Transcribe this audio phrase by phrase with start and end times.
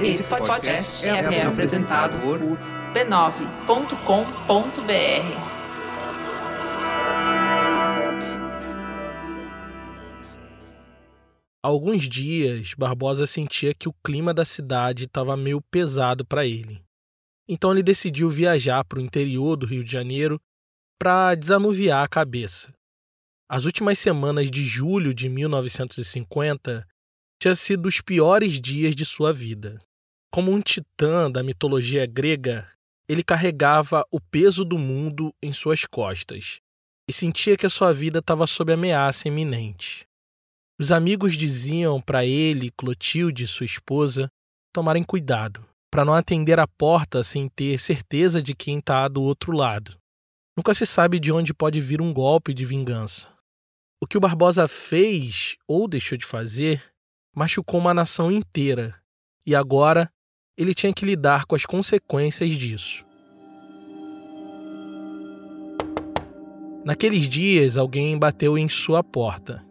[0.00, 2.38] Esse podcast é, é apresentado por
[2.92, 3.96] b9.com.br.
[11.62, 16.84] Há alguns dias, Barbosa sentia que o clima da cidade estava meio pesado para ele.
[17.48, 20.38] Então ele decidiu viajar para o interior do Rio de Janeiro
[20.98, 22.70] para desanuviar a cabeça.
[23.48, 26.86] As últimas semanas de julho de 1950
[27.40, 29.78] tinha sido os piores dias de sua vida.
[30.32, 32.70] Como um titã da mitologia grega,
[33.08, 36.60] ele carregava o peso do mundo em suas costas
[37.08, 40.06] e sentia que a sua vida estava sob ameaça iminente.
[40.78, 44.28] Os amigos diziam para ele, Clotilde sua esposa,
[44.74, 49.52] tomarem cuidado, para não atender a porta sem ter certeza de quem está do outro
[49.52, 49.96] lado.
[50.56, 53.28] Nunca se sabe de onde pode vir um golpe de vingança.
[54.02, 56.82] O que o Barbosa fez ou deixou de fazer
[57.36, 58.94] machucou uma nação inteira,
[59.46, 60.10] e agora
[60.56, 63.04] ele tinha que lidar com as consequências disso.
[66.82, 69.62] Naqueles dias, alguém bateu em sua porta.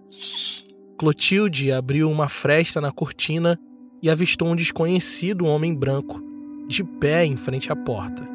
[0.96, 3.60] Clotilde abriu uma fresta na cortina
[4.00, 6.22] e avistou um desconhecido homem branco,
[6.68, 8.28] de pé em frente à porta.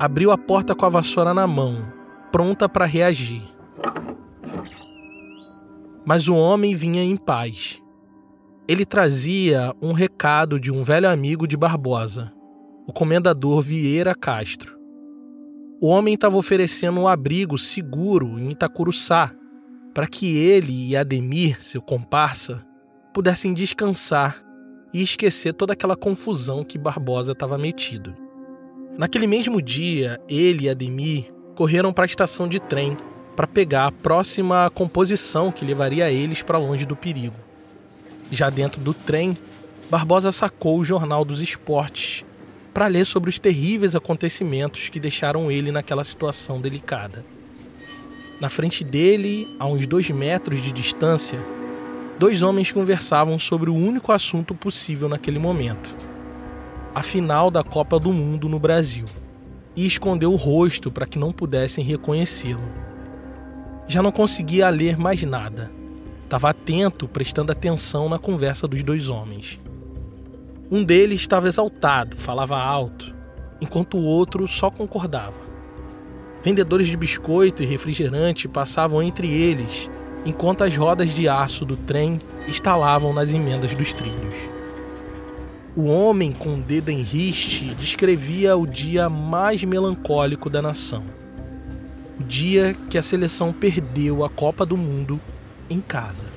[0.00, 1.86] Abriu a porta com a vassoura na mão,
[2.32, 3.44] pronta para reagir.
[6.04, 7.80] Mas o homem vinha em paz
[8.68, 12.32] ele trazia um recado de um velho amigo de Barbosa,
[12.86, 14.76] o comendador Vieira Castro.
[15.80, 19.32] O homem estava oferecendo um abrigo seguro em Itacuruçá
[19.94, 22.66] para que ele e Ademir, seu comparsa,
[23.14, 24.42] pudessem descansar
[24.92, 28.14] e esquecer toda aquela confusão que Barbosa estava metido.
[28.98, 32.96] Naquele mesmo dia, ele e Ademir correram para a estação de trem
[33.36, 37.45] para pegar a próxima composição que levaria eles para longe do perigo.
[38.30, 39.38] Já dentro do trem,
[39.88, 42.24] Barbosa sacou o Jornal dos Esportes
[42.74, 47.24] para ler sobre os terríveis acontecimentos que deixaram ele naquela situação delicada.
[48.40, 51.38] Na frente dele, a uns dois metros de distância,
[52.18, 55.94] dois homens conversavam sobre o único assunto possível naquele momento:
[56.94, 59.06] a final da Copa do Mundo no Brasil,
[59.76, 62.60] e escondeu o rosto para que não pudessem reconhecê-lo.
[63.86, 65.70] Já não conseguia ler mais nada
[66.26, 69.60] Estava atento, prestando atenção na conversa dos dois homens.
[70.68, 73.14] Um deles estava exaltado, falava alto,
[73.60, 75.36] enquanto o outro só concordava.
[76.42, 79.88] Vendedores de biscoito e refrigerante passavam entre eles,
[80.24, 84.34] enquanto as rodas de aço do trem estalavam nas emendas dos trilhos.
[85.76, 91.04] O homem com o dedo em riste descrevia o dia mais melancólico da nação.
[92.18, 95.20] O dia que a seleção perdeu a Copa do Mundo
[95.68, 96.28] em casa,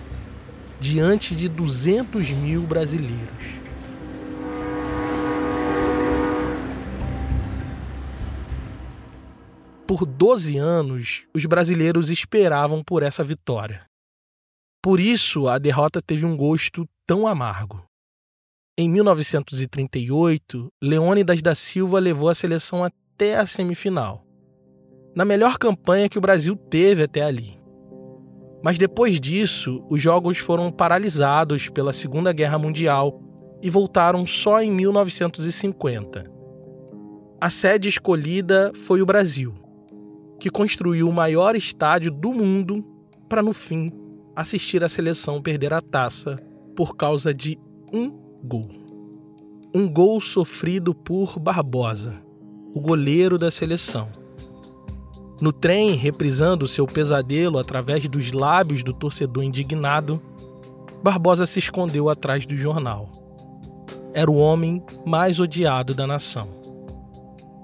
[0.79, 3.59] diante de 200 mil brasileiros.
[9.88, 13.85] Por 12 anos, os brasileiros esperavam por essa vitória.
[14.81, 17.84] Por isso, a derrota teve um gosto tão amargo.
[18.78, 24.23] Em 1938, Leônidas da Silva levou a seleção até a semifinal,
[25.13, 27.59] na melhor campanha que o Brasil teve até ali.
[28.62, 33.22] Mas depois disso, os jogos foram paralisados pela Segunda Guerra Mundial
[33.62, 36.30] e voltaram só em 1950.
[37.40, 39.53] A sede escolhida foi o Brasil,
[40.40, 42.84] que construiu o maior estádio do mundo
[43.30, 43.90] para, no fim,
[44.36, 46.36] assistir a seleção perder a taça
[46.76, 47.58] por causa de
[47.94, 48.09] um
[48.44, 48.70] gol.
[49.74, 52.22] Um gol sofrido por Barbosa,
[52.74, 54.19] o goleiro da seleção.
[55.41, 60.22] No trem, reprisando seu pesadelo através dos lábios do torcedor indignado,
[61.01, 63.09] Barbosa se escondeu atrás do jornal.
[64.13, 66.49] Era o homem mais odiado da nação.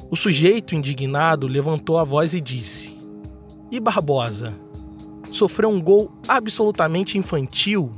[0.09, 2.97] O sujeito indignado levantou a voz e disse:
[3.69, 4.53] E Barbosa?
[5.29, 7.91] Sofreu um gol absolutamente infantil?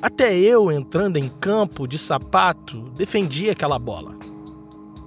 [0.00, 4.16] Até eu, entrando em campo de sapato, defendi aquela bola.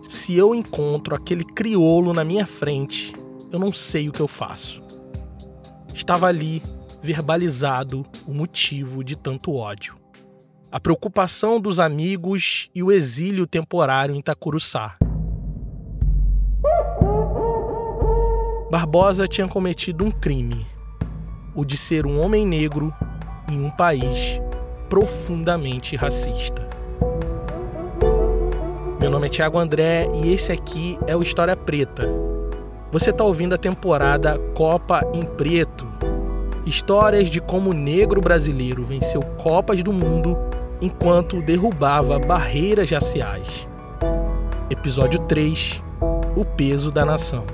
[0.04, 3.14] Se eu encontro aquele criolo na minha frente,
[3.56, 4.82] eu não sei o que eu faço.
[5.94, 6.62] Estava ali,
[7.02, 9.96] verbalizado, o motivo de tanto ódio.
[10.70, 14.98] A preocupação dos amigos e o exílio temporário em Itacuruçá.
[18.70, 20.68] Barbosa tinha cometido um crime:
[21.56, 22.94] o de ser um homem negro
[23.50, 24.42] em um país
[24.90, 26.68] profundamente racista.
[29.00, 32.35] Meu nome é Tiago André e esse aqui é o História Preta
[32.98, 35.86] você está ouvindo a temporada Copa em Preto.
[36.66, 40.38] Histórias de como o negro brasileiro venceu Copas do Mundo
[40.82, 43.68] enquanto derrubava barreiras raciais.
[44.70, 45.84] Episódio 3
[46.38, 47.46] O peso da nação.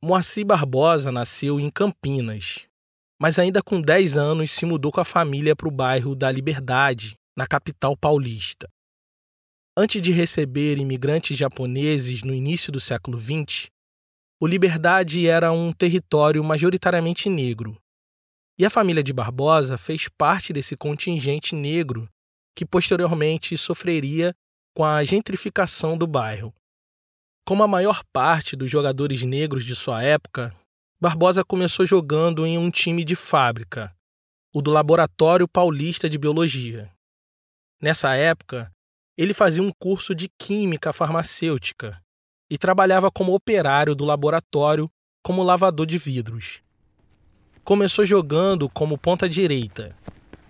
[0.00, 2.60] Moacir Barbosa nasceu em Campinas,
[3.20, 7.18] mas ainda com 10 anos se mudou com a família para o bairro da Liberdade,
[7.36, 8.68] na capital paulista.
[9.76, 13.68] Antes de receber imigrantes japoneses no início do século XX,
[14.40, 17.76] o Liberdade era um território majoritariamente negro.
[18.58, 22.08] E a família de Barbosa fez parte desse contingente negro
[22.54, 24.34] que posteriormente sofreria
[24.74, 26.54] com a gentrificação do bairro.
[27.46, 30.56] Como a maior parte dos jogadores negros de sua época,
[30.98, 33.94] Barbosa começou jogando em um time de fábrica,
[34.54, 36.90] o do Laboratório Paulista de Biologia.
[37.80, 38.70] Nessa época,
[39.16, 42.00] ele fazia um curso de Química Farmacêutica
[42.50, 44.90] e trabalhava como operário do laboratório
[45.22, 46.60] como lavador de vidros.
[47.64, 49.96] Começou jogando como ponta direita,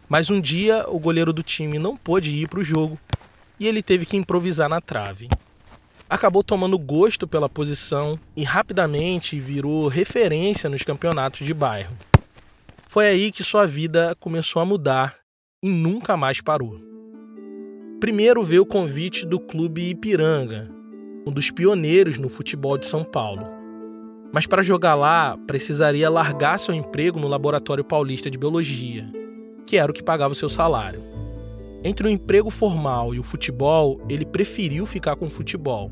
[0.08, 2.98] mas um dia o goleiro do time não pôde ir para o jogo
[3.58, 5.28] e ele teve que improvisar na trave
[6.08, 11.96] acabou tomando gosto pela posição e rapidamente virou referência nos campeonatos de bairro.
[12.88, 15.18] Foi aí que sua vida começou a mudar
[15.62, 16.95] e nunca mais parou.
[17.98, 20.70] Primeiro veio o convite do Clube Ipiranga,
[21.26, 23.46] um dos pioneiros no futebol de São Paulo.
[24.30, 29.10] Mas para jogar lá, precisaria largar seu emprego no Laboratório Paulista de Biologia,
[29.66, 31.00] que era o que pagava seu salário.
[31.82, 35.90] Entre o emprego formal e o futebol, ele preferiu ficar com o futebol.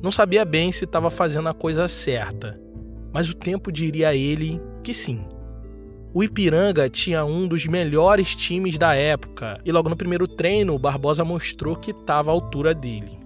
[0.00, 2.60] Não sabia bem se estava fazendo a coisa certa,
[3.12, 5.24] mas o tempo diria a ele que sim.
[6.16, 11.24] O Ipiranga tinha um dos melhores times da época e logo no primeiro treino Barbosa
[11.24, 13.18] mostrou que estava à altura dele.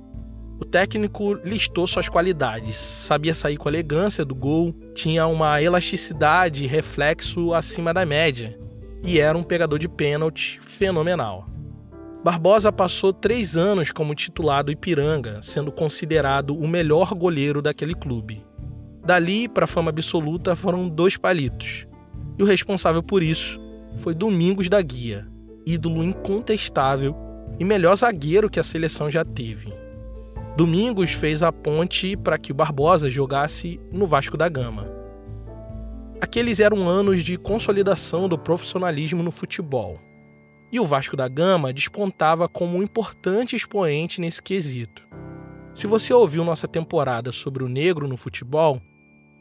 [0.59, 6.67] O técnico listou suas qualidades, sabia sair com elegância do gol, tinha uma elasticidade e
[6.67, 8.59] reflexo acima da média
[9.05, 11.47] e era um pegador de pênalti fenomenal.
[12.25, 18.43] Barbosa passou três anos como titular do Ipiranga, sendo considerado o melhor goleiro daquele clube.
[19.05, 21.87] Dali para a fama absoluta foram dois palitos,
[22.39, 23.59] e o responsável por isso
[23.99, 25.27] foi Domingos da Guia,
[25.67, 27.15] ídolo incontestável
[27.59, 29.73] e melhor zagueiro que a seleção já teve.
[30.57, 34.87] Domingos fez a ponte para que o Barbosa jogasse no Vasco da Gama.
[36.21, 39.99] Aqueles eram anos de consolidação do profissionalismo no futebol
[40.71, 45.07] e o Vasco da Gama despontava como um importante expoente nesse quesito.
[45.75, 48.83] Se você ouviu nossa temporada sobre o negro no futebol,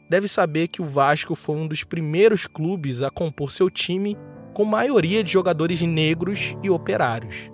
[0.08, 4.16] deve saber que o Vasco foi um dos primeiros clubes a compor seu time
[4.54, 7.50] com maioria de jogadores negros e operários.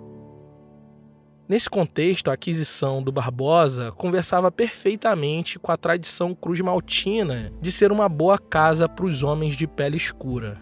[1.47, 7.91] Nesse contexto, a aquisição do Barbosa conversava perfeitamente com a tradição cruz maltina de ser
[7.91, 10.59] uma boa casa para os homens de pele escura.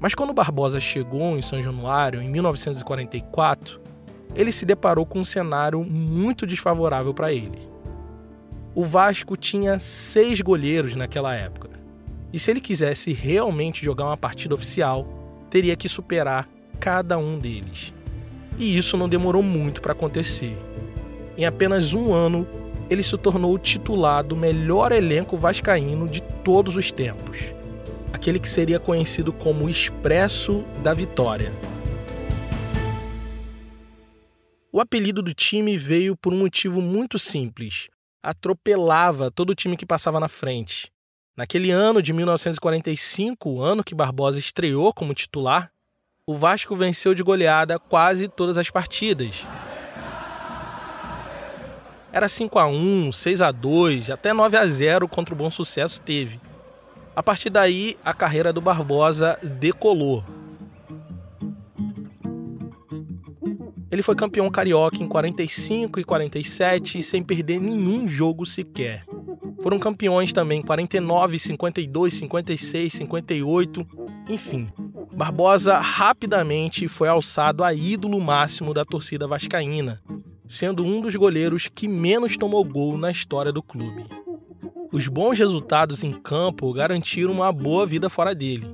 [0.00, 3.80] Mas quando Barbosa chegou em São Januário, em 1944,
[4.34, 7.68] ele se deparou com um cenário muito desfavorável para ele.
[8.74, 11.70] O Vasco tinha seis goleiros naquela época.
[12.32, 15.06] E se ele quisesse realmente jogar uma partida oficial,
[15.50, 17.92] teria que superar cada um deles.
[18.58, 20.56] E isso não demorou muito para acontecer.
[21.36, 22.46] Em apenas um ano,
[22.88, 27.52] ele se tornou o titular do melhor elenco vascaíno de todos os tempos
[28.20, 31.50] aquele que seria conhecido como Expresso da Vitória.
[34.70, 37.88] O apelido do time veio por um motivo muito simples.
[38.22, 40.92] Atropelava todo o time que passava na frente.
[41.36, 45.72] Naquele ano de 1945, ano que Barbosa estreou como titular,
[46.26, 49.46] o Vasco venceu de goleada quase todas as partidas.
[52.12, 56.02] Era 5 a 1, 6 a 2, até 9 a 0 contra o Bom Sucesso
[56.02, 56.40] teve.
[57.16, 60.24] A partir daí, a carreira do Barbosa decolou.
[63.90, 69.04] Ele foi campeão carioca em 45 e 47 sem perder nenhum jogo sequer.
[69.62, 73.86] Foram campeões também em 49, 52, 56, 58,
[74.28, 74.68] enfim.
[75.12, 80.00] Barbosa rapidamente foi alçado a ídolo máximo da torcida vascaína,
[80.48, 84.04] sendo um dos goleiros que menos tomou gol na história do clube.
[84.92, 88.66] Os bons resultados em campo garantiram uma boa vida fora dele.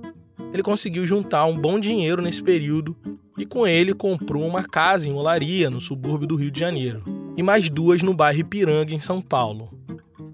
[0.52, 2.96] Ele conseguiu juntar um bom dinheiro nesse período
[3.36, 7.02] e com ele comprou uma casa em Olaria, no subúrbio do Rio de Janeiro,
[7.36, 9.70] e mais duas no bairro Ipiranga, em São Paulo.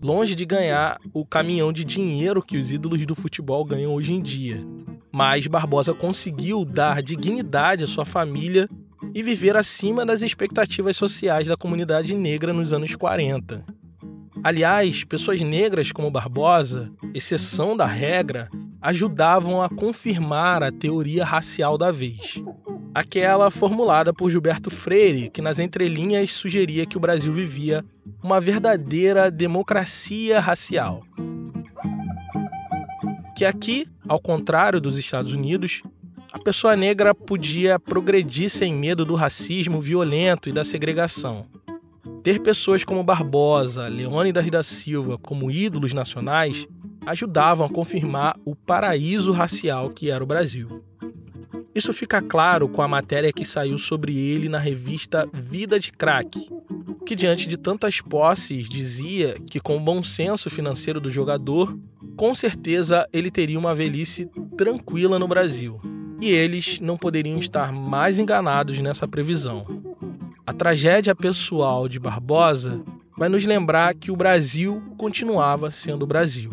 [0.00, 4.20] Longe de ganhar o caminhão de dinheiro que os ídolos do futebol ganham hoje em
[4.20, 4.64] dia.
[5.12, 8.68] Mas Barbosa conseguiu dar dignidade à sua família
[9.14, 13.64] e viver acima das expectativas sociais da comunidade negra nos anos 40.
[14.42, 21.92] Aliás, pessoas negras como Barbosa, exceção da regra, ajudavam a confirmar a teoria racial da
[21.92, 22.42] vez.
[22.94, 27.82] Aquela formulada por Gilberto Freire, que nas entrelinhas sugeria que o Brasil vivia
[28.22, 31.02] uma verdadeira democracia racial.
[33.34, 35.82] Que aqui, ao contrário dos Estados Unidos,
[36.30, 41.46] a pessoa negra podia progredir sem medo do racismo violento e da segregação.
[42.22, 46.66] Ter pessoas como Barbosa, Leônidas da Silva como ídolos nacionais
[47.06, 50.84] ajudavam a confirmar o paraíso racial que era o Brasil.
[51.74, 56.38] Isso fica claro com a matéria que saiu sobre ele na revista Vida de Crack,
[57.06, 61.78] que diante de tantas posses dizia que com o bom senso financeiro do jogador,
[62.14, 65.80] com certeza ele teria uma velhice tranquila no Brasil.
[66.20, 69.66] E eles não poderiam estar mais enganados nessa previsão.
[70.46, 72.82] A tragédia pessoal de Barbosa
[73.16, 76.50] vai nos lembrar que o Brasil continuava sendo o Brasil.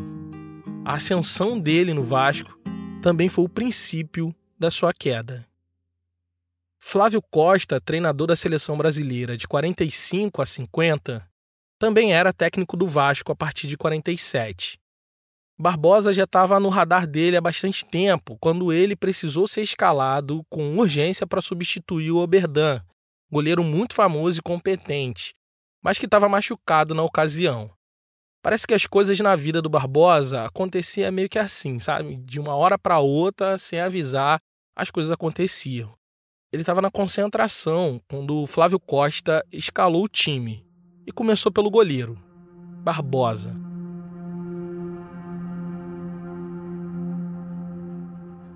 [0.86, 2.58] A ascensão dele no Vasco
[3.02, 5.48] também foi o princípio da sua queda.
[6.78, 11.30] Flávio Costa, treinador da seleção brasileira de 45 a 50,
[11.80, 14.78] também era técnico do Vasco a partir de 47.
[15.58, 20.78] Barbosa já estava no radar dele há bastante tempo, quando ele precisou ser escalado com
[20.78, 22.82] urgência para substituir o Oberdan,
[23.32, 25.34] goleiro muito famoso e competente,
[25.82, 27.72] mas que estava machucado na ocasião.
[28.42, 32.16] Parece que as coisas na vida do Barbosa acontecia meio que assim, sabe?
[32.18, 34.40] De uma hora para outra, sem avisar,
[34.76, 35.94] as coisas aconteciam.
[36.52, 40.66] Ele estava na concentração quando o Flávio Costa escalou o time
[41.06, 42.18] e começou pelo goleiro,
[42.82, 43.54] Barbosa.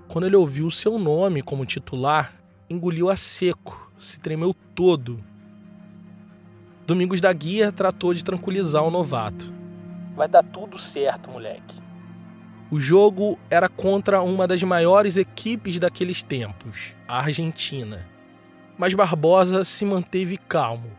[0.08, 2.34] Quando ele ouviu o seu nome como titular,
[2.70, 5.22] engoliu a seco se tremeu todo.
[6.86, 9.53] Domingos da Guia tratou de tranquilizar o novato.
[10.14, 11.82] Vai dar tudo certo, moleque.
[12.70, 18.06] O jogo era contra uma das maiores equipes daqueles tempos, a Argentina.
[18.76, 20.90] Mas Barbosa se manteve calmo,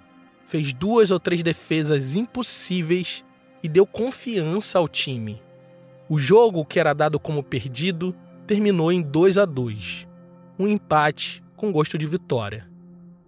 [0.46, 3.24] fez duas ou três defesas impossíveis
[3.62, 5.42] e deu confiança ao time.
[6.08, 10.08] O jogo, que era dado como perdido, terminou em 2 a 2,
[10.60, 12.68] um empate com gosto de vitória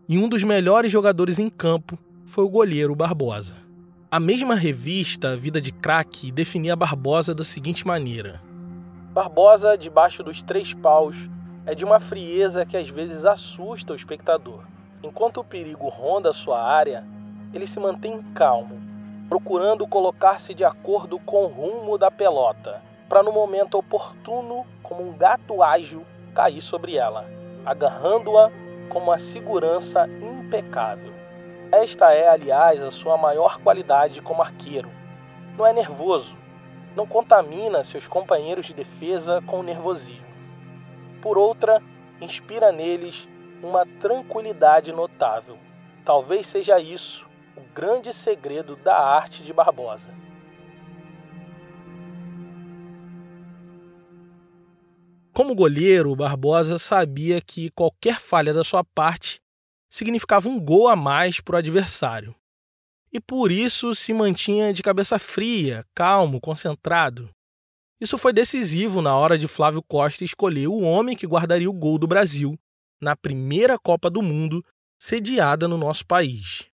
[0.09, 3.55] e um dos melhores jogadores em campo foi o goleiro Barbosa.
[4.09, 8.41] A mesma revista Vida de Craque definia Barbosa da seguinte maneira:
[9.11, 11.29] Barbosa, debaixo dos três paus,
[11.65, 14.63] é de uma frieza que às vezes assusta o espectador.
[15.03, 17.05] Enquanto o perigo ronda sua área,
[17.53, 18.79] ele se mantém calmo,
[19.27, 25.17] procurando colocar-se de acordo com o rumo da pelota, para no momento oportuno, como um
[25.17, 27.29] gato ágil, cair sobre ela,
[27.65, 28.49] agarrando-a
[28.87, 31.16] com uma segurança impecável.
[31.71, 34.89] Esta é, aliás, a sua maior qualidade como arqueiro.
[35.57, 36.33] Não é nervoso,
[36.95, 40.25] não contamina seus companheiros de defesa com nervosismo.
[41.21, 41.81] Por outra,
[42.21, 43.27] inspira neles
[43.61, 45.57] uma tranquilidade notável.
[46.05, 50.15] Talvez seja isso o grande segredo da arte de Barbosa.
[55.33, 59.41] Como goleiro, Barbosa sabia que qualquer falha da sua parte
[59.89, 62.35] significava um gol a mais para o adversário.
[63.11, 67.29] E por isso se mantinha de cabeça fria, calmo, concentrado.
[67.99, 71.97] Isso foi decisivo na hora de Flávio Costa escolher o homem que guardaria o gol
[71.97, 72.59] do Brasil
[73.01, 74.63] na primeira Copa do Mundo
[74.99, 76.65] sediada no nosso país.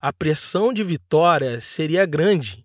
[0.00, 2.64] A pressão de vitória seria grande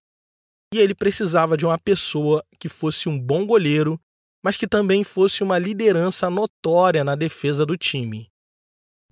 [0.73, 3.99] e ele precisava de uma pessoa que fosse um bom goleiro
[4.45, 8.31] mas que também fosse uma liderança notória na defesa do time.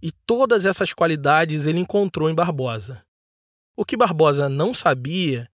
[0.04, 3.06] E todas essas qualidades ele encontrou em Barbosa.
[3.74, 5.50] O que Barbosa não sabia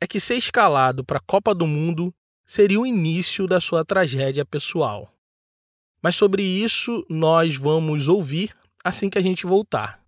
[0.00, 2.12] é que ser escalado para a Copa do Mundo
[2.44, 5.14] seria o início da sua tragédia pessoal.
[6.02, 10.02] Mas sobre isso nós vamos ouvir assim que a gente voltar.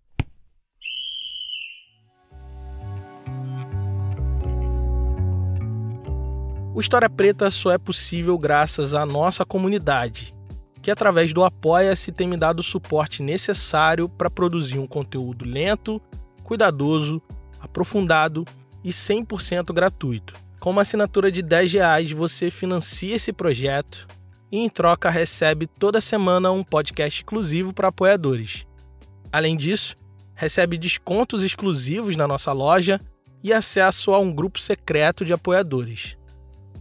[6.74, 10.34] O História Preta só é possível graças à nossa comunidade,
[10.85, 15.99] que através do Apoia-se tem me dado o suporte necessário para produzir um conteúdo lento,
[16.43, 17.23] cuidadoso,
[17.59, 18.45] aprofundado
[18.85, 20.35] e 100% gratuito.
[20.61, 24.07] Com uma assinatura de 10 reais, você financia esse projeto
[24.53, 28.67] e, em troca, recebe toda semana um podcast exclusivo para apoiadores.
[29.33, 29.97] Além disso,
[30.35, 33.00] recebe descontos exclusivos na nossa loja
[33.43, 36.19] e acesso a um grupo secreto de apoiadores.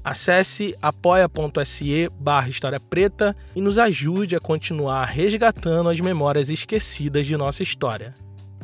[0.03, 7.37] Acesse apoia.se barra História Preta e nos ajude a continuar resgatando as memórias esquecidas de
[7.37, 8.13] nossa história.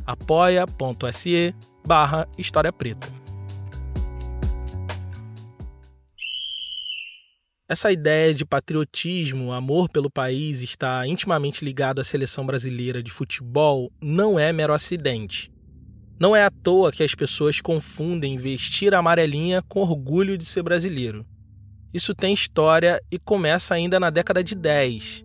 [0.05, 1.55] apoia.se
[1.87, 3.07] barra História Preta.
[7.69, 13.89] Essa ideia de patriotismo, amor pelo país, está intimamente ligado à seleção brasileira de futebol
[14.01, 15.51] não é mero acidente.
[16.19, 21.25] Não é à toa que as pessoas confundem vestir amarelinha com orgulho de ser brasileiro.
[21.93, 25.23] Isso tem história e começa ainda na década de 10.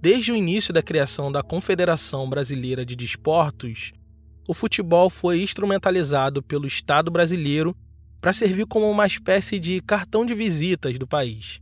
[0.00, 3.92] Desde o início da criação da Confederação Brasileira de Desportos,
[4.48, 7.76] o futebol foi instrumentalizado pelo Estado brasileiro
[8.22, 11.60] para servir como uma espécie de cartão de visitas do país.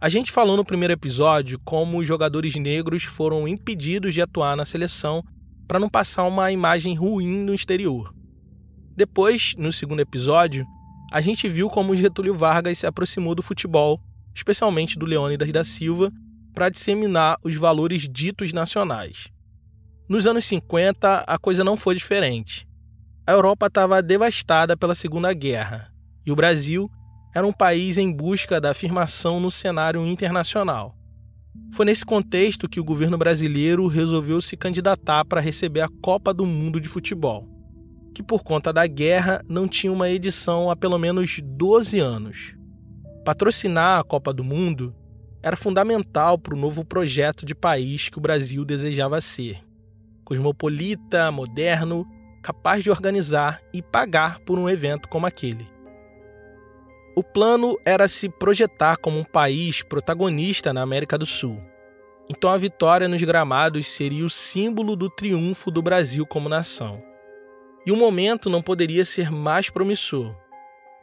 [0.00, 4.64] A gente falou no primeiro episódio como os jogadores negros foram impedidos de atuar na
[4.64, 5.24] seleção
[5.66, 8.14] para não passar uma imagem ruim no exterior.
[8.96, 10.66] Depois, no segundo episódio,
[11.12, 14.00] a gente viu como Getúlio Vargas se aproximou do futebol,
[14.34, 16.12] especialmente do Leônidas da Silva,
[16.54, 19.28] para disseminar os valores ditos nacionais.
[20.08, 22.68] Nos anos 50, a coisa não foi diferente.
[23.26, 25.90] A Europa estava devastada pela Segunda Guerra
[26.26, 26.90] e o Brasil
[27.34, 30.94] era um país em busca da afirmação no cenário internacional.
[31.72, 36.46] Foi nesse contexto que o governo brasileiro resolveu se candidatar para receber a Copa do
[36.46, 37.54] Mundo de Futebol
[38.14, 42.54] que por conta da guerra não tinha uma edição há pelo menos 12 anos.
[43.24, 44.94] Patrocinar a Copa do Mundo
[45.42, 49.60] era fundamental para o novo projeto de país que o Brasil desejava ser.
[50.24, 52.06] Cosmopolita, moderno,
[52.42, 55.66] capaz de organizar e pagar por um evento como aquele.
[57.16, 61.62] O plano era se projetar como um país protagonista na América do Sul.
[62.28, 67.00] Então a vitória nos gramados seria o símbolo do triunfo do Brasil como nação.
[67.86, 70.34] E o momento não poderia ser mais promissor.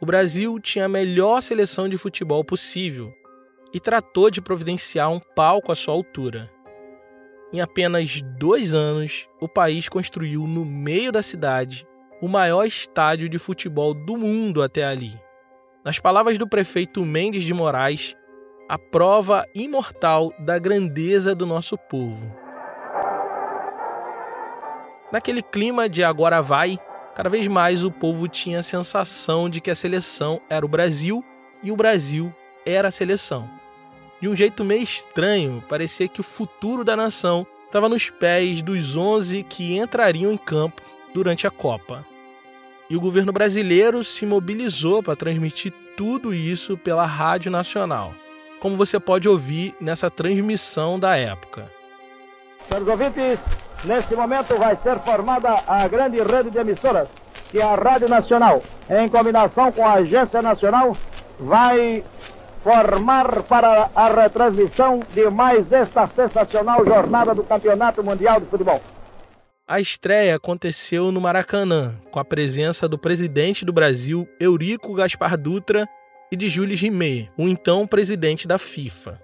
[0.02, 3.14] O Brasil tinha a melhor seleção de futebol possível
[3.72, 6.50] e tratou de providenciar um palco à sua altura.
[7.54, 11.86] Em apenas dois anos, o país construiu no meio da cidade
[12.20, 15.18] o maior estádio de futebol do mundo até ali.
[15.84, 18.16] Nas palavras do prefeito Mendes de Moraes,
[18.68, 22.32] a prova imortal da grandeza do nosso povo.
[25.10, 26.78] Naquele clima de agora vai,
[27.16, 31.24] cada vez mais o povo tinha a sensação de que a seleção era o Brasil
[31.64, 32.32] e o Brasil
[32.64, 33.50] era a seleção.
[34.20, 38.96] De um jeito meio estranho, parecia que o futuro da nação estava nos pés dos
[38.96, 40.80] 11 que entrariam em campo
[41.12, 42.06] durante a Copa.
[42.92, 48.14] E o governo brasileiro se mobilizou para transmitir tudo isso pela Rádio Nacional,
[48.60, 51.72] como você pode ouvir nessa transmissão da época.
[52.68, 53.38] Senhores ouvintes,
[53.84, 57.08] Neste momento vai ser formada a grande rede de emissoras,
[57.50, 60.94] que é a Rádio Nacional, em combinação com a Agência Nacional,
[61.40, 62.04] vai
[62.62, 68.82] formar para a retransmissão de mais esta sensacional jornada do Campeonato Mundial de Futebol.
[69.66, 75.88] A estreia aconteceu no Maracanã, com a presença do presidente do Brasil, Eurico Gaspar Dutra,
[76.32, 79.20] e de Jules Rimet, o então presidente da FIFA.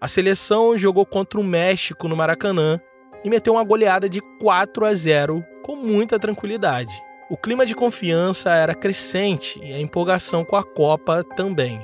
[0.00, 2.80] A seleção jogou contra o México no Maracanã
[3.22, 6.92] e meteu uma goleada de 4 a 0 com muita tranquilidade.
[7.30, 11.80] O clima de confiança era crescente e a empolgação com a Copa também.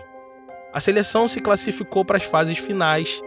[0.73, 3.23] A seleção se classificou para as fases finais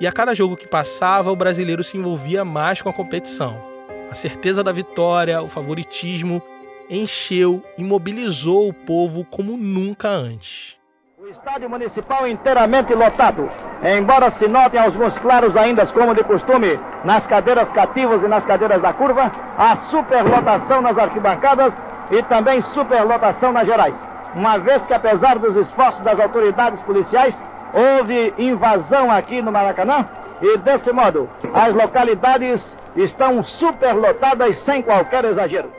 [0.00, 3.67] e a cada jogo que passava, o brasileiro se envolvia mais com a competição.
[4.10, 6.40] A certeza da vitória, o favoritismo,
[6.88, 10.78] encheu e mobilizou o povo como nunca antes.
[11.18, 13.50] O estádio municipal inteiramente lotado.
[13.82, 18.80] Embora se notem alguns claros ainda, como de costume, nas cadeiras cativas e nas cadeiras
[18.80, 21.74] da curva, há superlotação nas arquibancadas
[22.10, 23.94] e também superlotação nas gerais.
[24.34, 27.34] Uma vez que, apesar dos esforços das autoridades policiais,
[27.74, 30.08] houve invasão aqui no Maracanã
[30.40, 32.62] e, desse modo, as localidades
[33.02, 35.72] estão superlotadas sem qualquer exagero.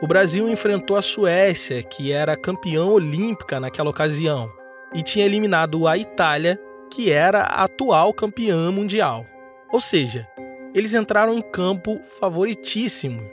[0.00, 4.52] O Brasil enfrentou a Suécia, que era campeã olímpica naquela ocasião,
[4.92, 6.60] e tinha eliminado a Itália,
[6.92, 9.24] que era a atual campeã mundial.
[9.72, 10.28] Ou seja,
[10.74, 13.30] eles entraram em campo favoritíssimo.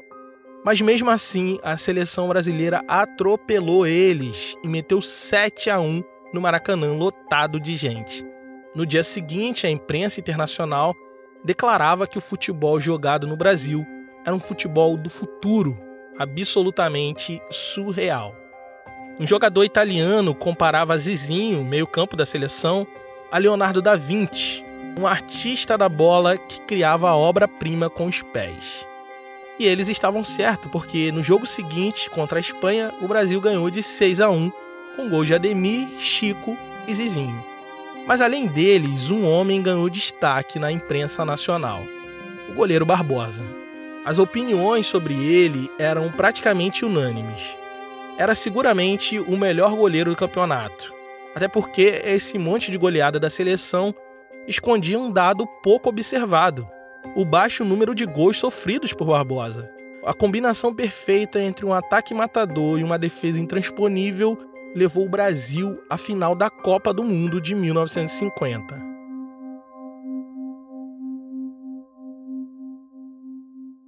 [0.63, 6.03] Mas mesmo assim, a seleção brasileira atropelou eles e meteu 7 a 1
[6.33, 8.25] no Maracanã lotado de gente.
[8.73, 10.95] No dia seguinte, a imprensa internacional
[11.43, 13.85] declarava que o futebol jogado no Brasil
[14.25, 15.77] era um futebol do futuro,
[16.17, 18.35] absolutamente surreal.
[19.19, 22.87] Um jogador italiano comparava Zizinho, meio-campo da seleção,
[23.31, 24.63] a Leonardo da Vinci,
[24.97, 28.87] um artista da bola que criava a obra-prima com os pés.
[29.59, 33.83] E eles estavam certos, porque no jogo seguinte, contra a Espanha, o Brasil ganhou de
[33.83, 34.51] 6 a 1,
[34.95, 37.50] com gols de Ademir, Chico e Zizinho.
[38.11, 41.81] Mas além deles, um homem ganhou destaque na imprensa nacional:
[42.49, 43.45] o goleiro Barbosa.
[44.03, 47.55] As opiniões sobre ele eram praticamente unânimes.
[48.17, 50.93] Era seguramente o melhor goleiro do campeonato.
[51.33, 53.95] Até porque esse monte de goleada da seleção
[54.45, 56.67] escondia um dado pouco observado:
[57.15, 59.71] o baixo número de gols sofridos por Barbosa.
[60.05, 65.97] A combinação perfeita entre um ataque matador e uma defesa intransponível levou o Brasil à
[65.97, 68.91] final da Copa do Mundo de 1950.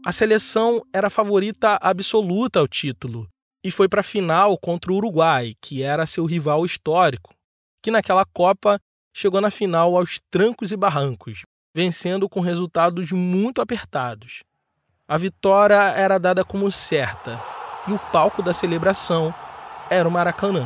[0.06, 3.28] A seleção era a favorita absoluta ao título
[3.64, 7.34] e foi para a final contra o Uruguai, que era seu rival histórico,
[7.82, 8.78] que naquela Copa
[9.16, 11.44] chegou na final aos trancos e barrancos,
[11.74, 14.44] vencendo com resultados muito apertados.
[15.08, 17.42] A vitória era dada como certa
[17.88, 19.34] e o palco da celebração
[19.90, 20.66] era o Maracanã.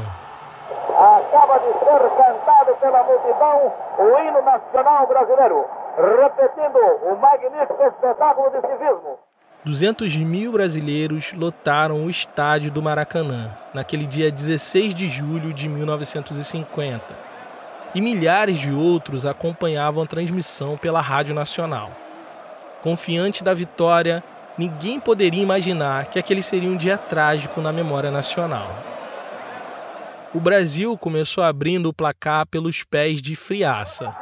[0.90, 5.66] Acaba de ser cantado pela multidão o hino nacional brasileiro,
[5.98, 9.20] repetindo o magnífico espetáculo de civismo.
[9.64, 17.28] 200 mil brasileiros lotaram o estádio do Maracanã naquele dia 16 de julho de 1950
[17.94, 21.92] e milhares de outros acompanhavam a transmissão pela Rádio Nacional.
[22.82, 24.24] Confiante da vitória,
[24.58, 28.70] ninguém poderia imaginar que aquele seria um dia trágico na memória nacional.
[30.34, 34.16] O Brasil começou abrindo o placar pelos pés de Friaça,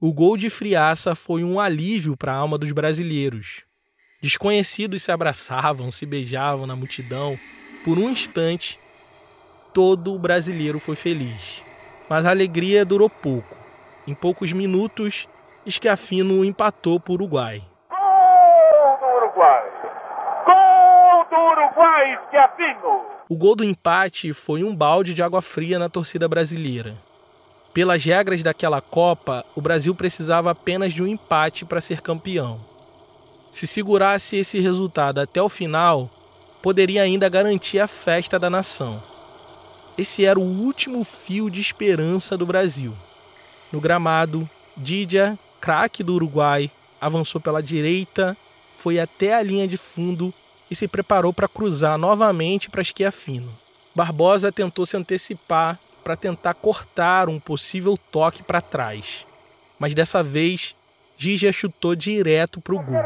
[0.00, 3.64] O gol de Friaça foi um alívio para a alma dos brasileiros.
[4.22, 7.36] Desconhecidos se abraçavam, se beijavam na multidão.
[7.84, 8.78] Por um instante,
[9.74, 11.64] todo o brasileiro foi feliz.
[12.08, 13.56] Mas a alegria durou pouco.
[14.06, 15.26] Em poucos minutos,
[15.66, 17.60] Esquiafino empatou para o Uruguai.
[17.90, 19.70] Gol do Uruguai!
[20.46, 23.02] Gol do Esquiafino!
[23.28, 26.96] O gol do empate foi um balde de água fria na torcida brasileira.
[27.74, 32.60] Pelas regras daquela Copa, o Brasil precisava apenas de um empate para ser campeão.
[33.50, 36.08] Se segurasse esse resultado até o final,
[36.62, 39.02] poderia ainda garantir a festa da nação.
[39.96, 42.92] Esse era o último fio de esperança do Brasil.
[43.72, 46.70] No gramado, Didia, craque do Uruguai,
[47.00, 48.36] avançou pela direita,
[48.76, 50.32] foi até a linha de fundo
[50.70, 53.50] e se preparou para cruzar novamente para esquiar fino.
[53.94, 59.26] Barbosa tentou se antecipar para tentar cortar um possível toque para trás.
[59.78, 60.74] Mas dessa vez,
[61.16, 62.96] Gigia chutou direto para o gol.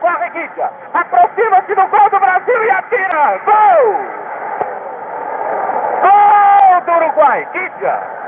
[0.00, 3.38] Corre Gigia, aproxima-se do gol do Brasil e atira!
[3.44, 3.94] Gol!
[6.02, 8.18] Gol do Uruguai, Gigia!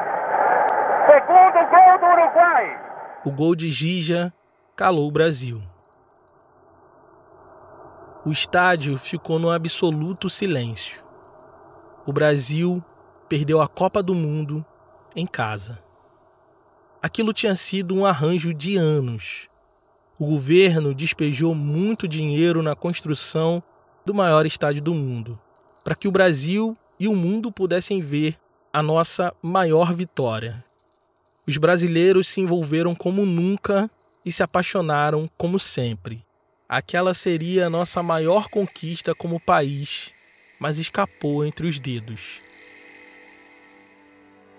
[1.06, 2.78] Segundo gol do Uruguai!
[3.24, 4.32] O gol de Gigia
[4.76, 5.62] calou o Brasil.
[8.22, 11.02] O estádio ficou no absoluto silêncio.
[12.04, 12.84] O Brasil
[13.30, 14.62] perdeu a Copa do Mundo
[15.16, 15.78] em casa.
[17.00, 19.48] Aquilo tinha sido um arranjo de anos.
[20.18, 23.62] O governo despejou muito dinheiro na construção
[24.04, 25.40] do maior estádio do mundo,
[25.82, 28.36] para que o Brasil e o mundo pudessem ver
[28.70, 30.62] a nossa maior vitória.
[31.46, 33.90] Os brasileiros se envolveram como nunca
[34.26, 36.22] e se apaixonaram como sempre.
[36.70, 40.12] Aquela seria a nossa maior conquista como país,
[40.58, 42.40] mas escapou entre os dedos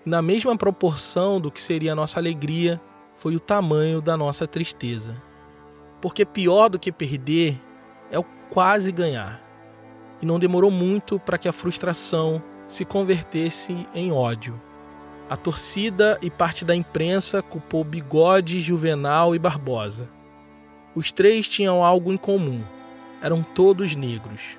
[0.04, 2.80] na mesma proporção do que seria a nossa alegria,
[3.14, 5.20] foi o tamanho da nossa tristeza.
[6.00, 7.60] Porque pior do que perder
[8.10, 9.40] é o quase ganhar.
[10.20, 14.60] E não demorou muito para que a frustração se convertesse em ódio.
[15.30, 20.08] A torcida e parte da imprensa culpou Bigode, Juvenal e Barbosa.
[20.94, 22.62] Os três tinham algo em comum:
[23.22, 24.58] eram todos negros.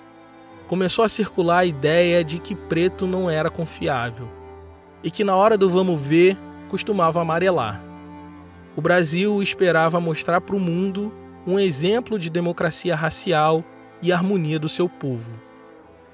[0.68, 4.28] Começou a circular a ideia de que preto não era confiável
[5.04, 6.38] e que na hora do vamos ver
[6.70, 7.84] costumava amarelar.
[8.76, 11.14] O Brasil esperava mostrar para o mundo
[11.46, 13.64] um exemplo de democracia racial
[14.02, 15.32] e harmonia do seu povo.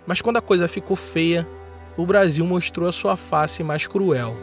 [0.05, 1.47] Mas quando a coisa ficou feia,
[1.95, 4.35] o Brasil mostrou a sua face mais cruel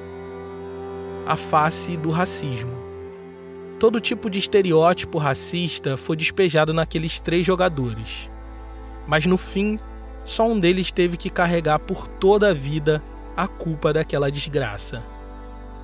[1.27, 2.86] a face do racismo.
[3.79, 8.31] Todo tipo de estereótipo racista foi despejado naqueles três jogadores.
[9.07, 9.79] Mas no fim,
[10.25, 13.03] só um deles teve que carregar por toda a vida
[13.37, 15.03] a culpa daquela desgraça.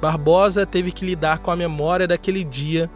[0.00, 2.90] Barbosa teve que lidar com a memória daquele dia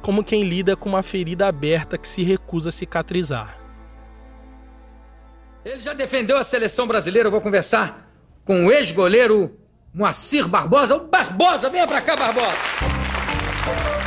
[0.00, 3.58] como quem lida com uma ferida aberta que se recusa a cicatrizar.
[5.64, 7.26] Ele já defendeu a seleção brasileira.
[7.26, 8.08] Eu vou conversar
[8.44, 9.58] com o ex-goleiro
[9.92, 10.96] Moacir Barbosa.
[10.96, 13.97] O Barbosa, venha pra cá, Barbosa!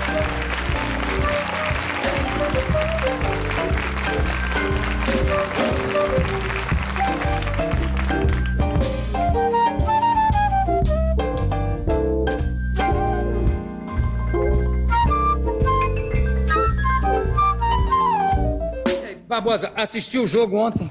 [19.42, 20.88] Barbosa, assistiu o jogo ontem?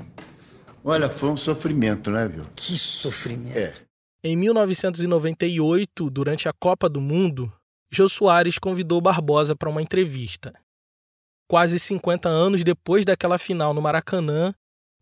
[0.85, 2.45] Olha, foi um sofrimento, né, viu?
[2.57, 3.57] Que sofrimento.
[3.57, 3.73] É.
[4.25, 7.53] Em 1998, durante a Copa do Mundo,
[7.93, 10.53] Jô Soares convidou Barbosa para uma entrevista.
[11.49, 14.53] Quase 50 anos depois daquela final no Maracanã,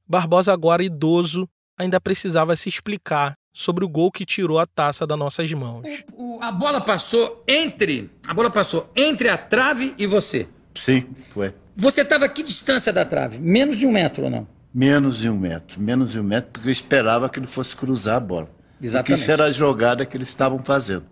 [0.06, 5.18] Barbosa, agora idoso, ainda precisava se explicar sobre o gol que tirou a taça das
[5.18, 5.87] nossas mãos.
[6.12, 8.11] O, o, a bola passou entre.
[8.26, 10.46] A bola passou entre a trave e você.
[10.74, 11.54] Sim, foi.
[11.81, 13.38] Você estava a que distância da trave?
[13.38, 14.49] Menos de um metro ou não?
[14.75, 15.81] Menos de um metro.
[15.81, 18.51] Menos de um metro, porque eu esperava que ele fosse cruzar a bola.
[18.83, 19.07] Exatamente.
[19.07, 21.05] Porque isso era a jogada que eles estavam fazendo.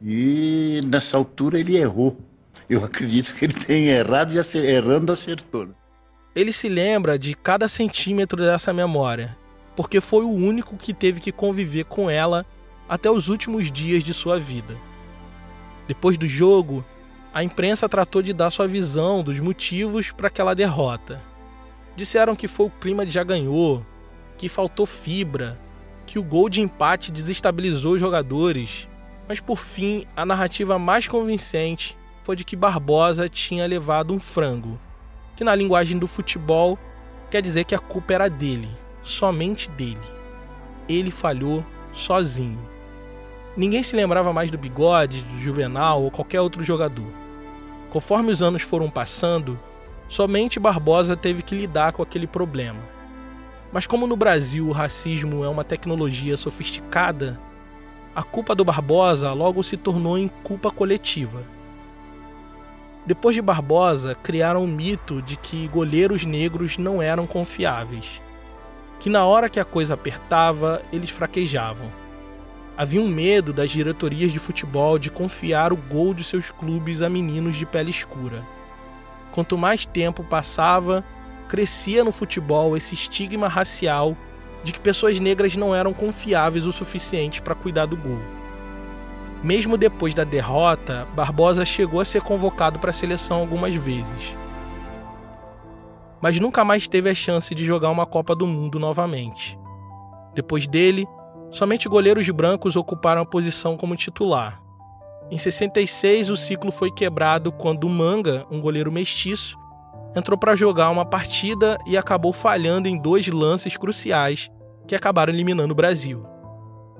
[0.00, 2.18] E nessa altura ele errou.
[2.66, 5.68] Eu acredito que ele tenha errado e errando acertou.
[6.34, 9.36] Ele se lembra de cada centímetro dessa memória,
[9.76, 12.46] porque foi o único que teve que conviver com ela
[12.88, 14.74] até os últimos dias de sua vida.
[15.86, 16.82] Depois do jogo,
[17.36, 21.20] a imprensa tratou de dar sua visão dos motivos para aquela derrota.
[21.94, 23.84] Disseram que foi o clima de já ganhou,
[24.38, 25.60] que faltou fibra,
[26.06, 28.88] que o gol de empate desestabilizou os jogadores,
[29.28, 34.80] mas por fim a narrativa mais convincente foi de que Barbosa tinha levado um frango,
[35.36, 36.78] que na linguagem do futebol
[37.30, 38.70] quer dizer que a culpa era dele,
[39.02, 40.00] somente dele.
[40.88, 42.66] Ele falhou sozinho.
[43.54, 47.25] Ninguém se lembrava mais do Bigode, do Juvenal ou qualquer outro jogador.
[47.90, 49.58] Conforme os anos foram passando,
[50.08, 52.80] somente Barbosa teve que lidar com aquele problema.
[53.72, 57.38] Mas como no Brasil o racismo é uma tecnologia sofisticada,
[58.14, 61.42] a culpa do Barbosa logo se tornou em culpa coletiva.
[63.04, 68.20] Depois de Barbosa, criaram o mito de que goleiros negros não eram confiáveis,
[68.98, 72.05] que na hora que a coisa apertava, eles fraquejavam.
[72.76, 77.08] Havia um medo das diretorias de futebol de confiar o gol de seus clubes a
[77.08, 78.44] meninos de pele escura.
[79.32, 81.02] Quanto mais tempo passava,
[81.48, 84.14] crescia no futebol esse estigma racial
[84.62, 88.20] de que pessoas negras não eram confiáveis o suficiente para cuidar do gol.
[89.42, 94.34] Mesmo depois da derrota, Barbosa chegou a ser convocado para a seleção algumas vezes.
[96.20, 99.58] Mas nunca mais teve a chance de jogar uma Copa do Mundo novamente.
[100.34, 101.06] Depois dele,
[101.50, 104.62] somente goleiros brancos ocuparam a posição como titular.
[105.30, 109.58] Em 66, o ciclo foi quebrado quando o Manga, um goleiro mestiço,
[110.14, 114.50] entrou para jogar uma partida e acabou falhando em dois lances cruciais
[114.86, 116.24] que acabaram eliminando o Brasil.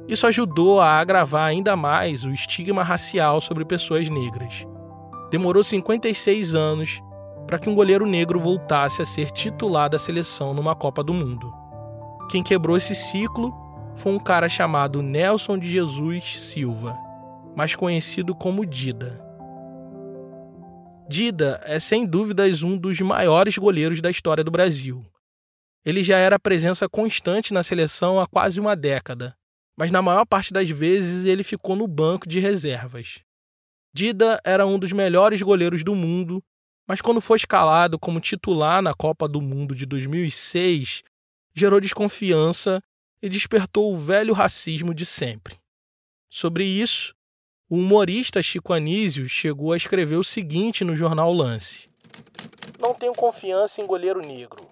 [0.09, 4.67] Isso ajudou a agravar ainda mais o estigma racial sobre pessoas negras.
[5.31, 7.01] Demorou 56 anos
[7.47, 11.53] para que um goleiro negro voltasse a ser titular da seleção numa Copa do Mundo.
[12.29, 13.53] Quem quebrou esse ciclo
[13.97, 16.97] foi um cara chamado Nelson de Jesus Silva,
[17.57, 19.21] mais conhecido como Dida.
[21.09, 25.05] Dida é sem dúvidas um dos maiores goleiros da história do Brasil.
[25.85, 29.37] Ele já era presença constante na seleção há quase uma década,
[29.77, 33.21] mas na maior parte das vezes ele ficou no banco de reservas.
[33.95, 36.43] Dida era um dos melhores goleiros do mundo,
[36.89, 41.03] mas quando foi escalado como titular na Copa do Mundo de 2006,
[41.55, 42.83] gerou desconfiança
[43.27, 45.59] e despertou o velho racismo de sempre.
[46.31, 47.15] Sobre isso,
[47.69, 51.89] o humorista Chico Anísio chegou a escrever o seguinte no jornal Lance:
[52.81, 54.65] Não tenho confiança em goleiro negro.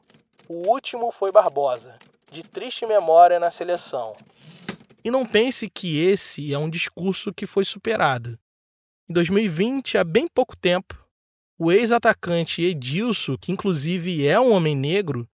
[0.49, 1.99] O último foi Barbosa,
[2.31, 4.15] de triste memória na seleção.
[5.03, 8.39] E não pense que esse é um discurso que foi superado.
[9.09, 10.97] Em 2020, há bem pouco tempo,
[11.59, 15.29] o ex-atacante Edilson, que inclusive é um homem negro,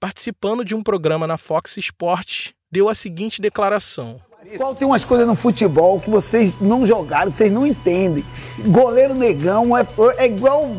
[0.00, 4.20] participando de um programa na Fox Sports, deu a seguinte declaração:
[4.56, 8.24] qual tem umas coisas no futebol que vocês não jogaram, vocês não entendem.
[8.66, 9.86] Goleiro negão é,
[10.18, 10.76] é igual.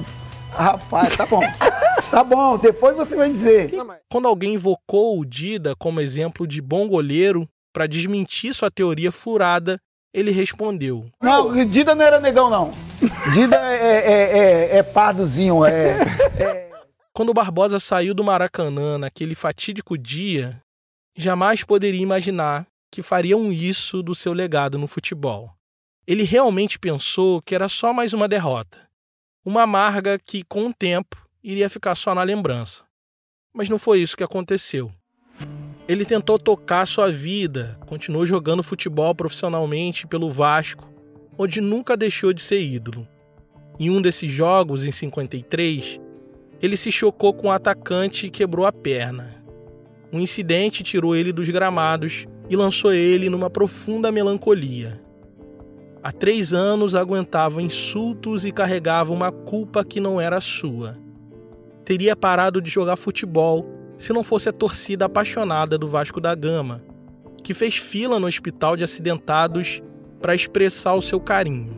[0.51, 1.39] Rapaz, tá bom.
[2.11, 3.71] tá bom, depois você vai dizer.
[4.11, 9.79] Quando alguém invocou o Dida como exemplo de bom goleiro para desmentir sua teoria furada,
[10.13, 12.73] ele respondeu: Não, Dida não era negão, não.
[13.33, 14.39] Dida é, é,
[14.73, 15.97] é, é pardozinho, é,
[16.37, 16.65] é.
[17.13, 20.61] Quando Barbosa saiu do Maracanã naquele fatídico dia,
[21.15, 25.51] jamais poderia imaginar que fariam isso do seu legado no futebol.
[26.05, 28.79] Ele realmente pensou que era só mais uma derrota,
[29.43, 32.83] uma amarga que, com o tempo, iria ficar só na lembrança.
[33.53, 34.91] Mas não foi isso que aconteceu.
[35.87, 40.91] Ele tentou tocar sua vida, continuou jogando futebol profissionalmente pelo Vasco,
[41.37, 43.07] onde nunca deixou de ser ídolo.
[43.79, 45.99] Em um desses jogos, em 53,
[46.61, 49.44] ele se chocou com um atacante e quebrou a perna.
[50.15, 55.01] Um incidente tirou ele dos gramados e lançou ele numa profunda melancolia.
[56.01, 60.97] Há três anos aguentava insultos e carregava uma culpa que não era sua.
[61.83, 66.81] teria parado de jogar futebol se não fosse a torcida apaixonada do Vasco da Gama,
[67.43, 69.83] que fez fila no hospital de acidentados
[70.21, 71.77] para expressar o seu carinho.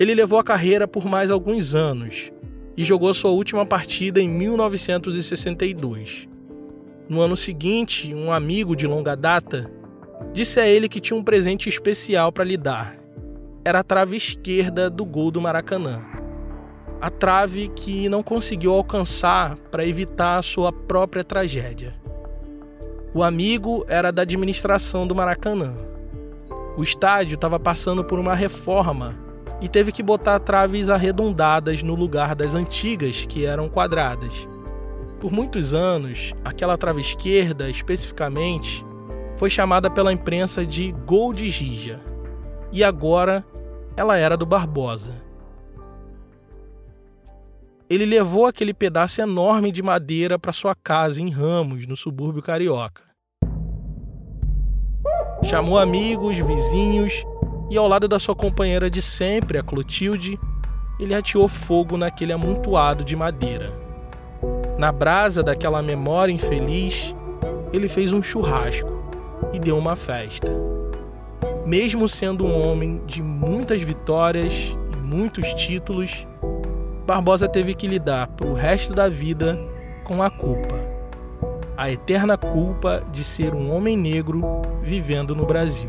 [0.00, 2.32] Ele levou a carreira por mais alguns anos
[2.76, 6.33] e jogou sua última partida em 1962.
[7.06, 9.70] No ano seguinte, um amigo de longa data
[10.32, 12.96] disse a ele que tinha um presente especial para lhe dar.
[13.62, 16.02] Era a trave esquerda do gol do Maracanã.
[17.00, 21.94] A trave que não conseguiu alcançar para evitar a sua própria tragédia.
[23.12, 25.74] O amigo era da administração do Maracanã.
[26.74, 29.14] O estádio estava passando por uma reforma
[29.60, 34.48] e teve que botar traves arredondadas no lugar das antigas, que eram quadradas.
[35.24, 38.84] Por muitos anos, aquela trave esquerda, especificamente,
[39.38, 41.98] foi chamada pela imprensa de Gol de Gija.
[42.70, 43.42] E agora
[43.96, 45.14] ela era do Barbosa.
[47.88, 53.04] Ele levou aquele pedaço enorme de madeira para sua casa em Ramos, no subúrbio carioca.
[55.42, 57.24] Chamou amigos, vizinhos
[57.70, 60.38] e, ao lado da sua companheira de sempre, a Clotilde,
[61.00, 63.83] ele ateou fogo naquele amontoado de madeira.
[64.76, 67.14] Na brasa daquela memória infeliz,
[67.72, 68.90] ele fez um churrasco
[69.52, 70.50] e deu uma festa.
[71.64, 76.26] Mesmo sendo um homem de muitas vitórias e muitos títulos,
[77.06, 79.58] Barbosa teve que lidar para o resto da vida
[80.02, 80.74] com a culpa.
[81.76, 84.42] A eterna culpa de ser um homem negro
[84.82, 85.88] vivendo no Brasil.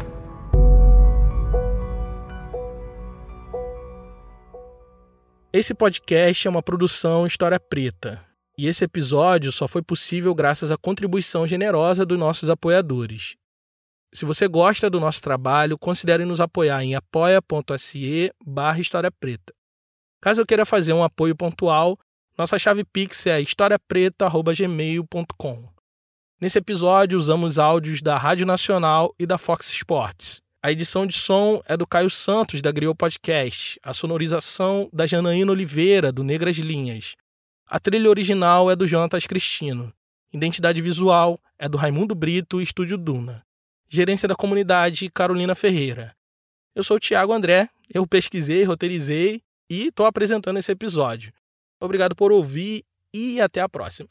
[5.52, 8.35] Esse podcast é uma produção História Preta.
[8.58, 13.36] E esse episódio só foi possível graças à contribuição generosa dos nossos apoiadores.
[14.14, 19.54] Se você gosta do nosso trabalho, considere nos apoiar em apoia.se barra História Preta.
[20.22, 22.00] Caso eu queira fazer um apoio pontual,
[22.38, 25.70] nossa chave Pix é historiapreta.gmail.com.
[26.40, 30.42] Nesse episódio, usamos áudios da Rádio Nacional e da Fox Sports.
[30.62, 33.80] A edição de som é do Caio Santos, da Griot Podcast.
[33.84, 37.16] A sonorização da Janaína Oliveira, do Negras Linhas.
[37.68, 39.92] A trilha original é do Jonatas Cristino.
[40.32, 43.44] Identidade visual é do Raimundo Brito, Estúdio Duna.
[43.90, 46.16] Gerência da comunidade, Carolina Ferreira.
[46.76, 51.34] Eu sou o Thiago André, eu pesquisei, roteirizei e estou apresentando esse episódio.
[51.80, 54.10] Obrigado por ouvir e até a próxima.